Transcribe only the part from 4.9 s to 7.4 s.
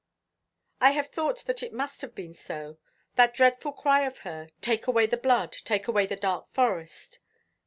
the blood! take away the dark forest!'